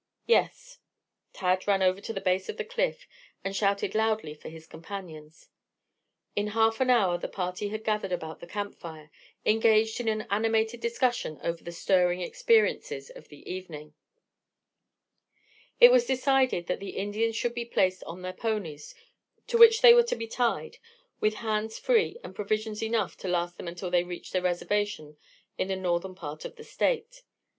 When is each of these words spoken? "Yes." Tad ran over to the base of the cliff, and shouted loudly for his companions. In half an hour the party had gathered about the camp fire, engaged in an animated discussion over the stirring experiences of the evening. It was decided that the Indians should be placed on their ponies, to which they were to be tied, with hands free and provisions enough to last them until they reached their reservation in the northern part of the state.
"Yes." 0.25 0.79
Tad 1.31 1.67
ran 1.67 1.83
over 1.83 2.01
to 2.01 2.11
the 2.11 2.19
base 2.19 2.49
of 2.49 2.57
the 2.57 2.65
cliff, 2.65 3.07
and 3.43 3.55
shouted 3.55 3.93
loudly 3.93 4.33
for 4.33 4.49
his 4.49 4.65
companions. 4.65 5.49
In 6.35 6.47
half 6.57 6.81
an 6.81 6.89
hour 6.89 7.19
the 7.19 7.27
party 7.27 7.69
had 7.69 7.83
gathered 7.83 8.11
about 8.11 8.39
the 8.39 8.47
camp 8.47 8.73
fire, 8.79 9.11
engaged 9.45 9.99
in 9.99 10.07
an 10.07 10.25
animated 10.31 10.79
discussion 10.81 11.39
over 11.43 11.63
the 11.63 11.71
stirring 11.71 12.19
experiences 12.19 13.11
of 13.11 13.27
the 13.27 13.47
evening. 13.47 13.93
It 15.79 15.91
was 15.91 16.07
decided 16.07 16.65
that 16.65 16.79
the 16.79 16.97
Indians 16.97 17.35
should 17.35 17.53
be 17.53 17.63
placed 17.63 18.03
on 18.05 18.23
their 18.23 18.33
ponies, 18.33 18.95
to 19.45 19.59
which 19.59 19.83
they 19.83 19.93
were 19.93 20.01
to 20.01 20.15
be 20.15 20.25
tied, 20.25 20.79
with 21.19 21.35
hands 21.45 21.77
free 21.77 22.17
and 22.23 22.33
provisions 22.33 22.81
enough 22.81 23.17
to 23.17 23.27
last 23.27 23.57
them 23.57 23.67
until 23.67 23.91
they 23.91 24.03
reached 24.03 24.33
their 24.33 24.41
reservation 24.41 25.17
in 25.59 25.67
the 25.67 25.75
northern 25.75 26.15
part 26.15 26.43
of 26.43 26.55
the 26.55 26.63
state. 26.63 27.21